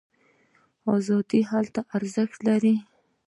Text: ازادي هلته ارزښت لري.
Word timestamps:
ازادي 0.95 1.39
هلته 1.51 1.81
ارزښت 1.95 2.39
لري. 2.47 2.75